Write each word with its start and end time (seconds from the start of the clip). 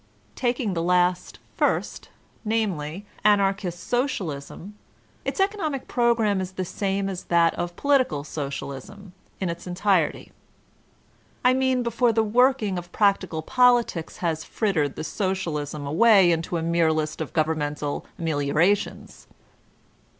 Taking 0.33 0.73
the 0.73 0.81
last 0.81 1.37
first, 1.57 2.09
namely, 2.43 3.05
Anarchist 3.23 3.83
Socialism,— 3.85 4.75
^its 5.27 5.39
economic 5.39 5.87
program 5.87 6.41
is 6.41 6.53
the 6.53 6.65
same 6.65 7.07
as 7.07 7.25
that 7.25 7.53
of 7.53 7.75
political 7.75 8.23
Socialism, 8.23 9.13
in 9.39 9.47
its 9.47 9.67
entirety; 9.67 10.31
^I 11.45 11.55
mean 11.55 11.83
before 11.83 12.11
the 12.11 12.23
working 12.23 12.79
of 12.79 12.91
practical 12.91 13.43
politics 13.43 14.17
has 14.25 14.43
frittered 14.43 14.95
the 14.95 15.03
Socialism 15.03 15.85
away 15.85 16.31
into 16.31 16.57
a 16.57 16.63
mere 16.63 16.91
list 16.91 17.21
of 17.21 17.31
govern 17.31 17.59
mental 17.59 18.03
ameliorations. 18.17 19.27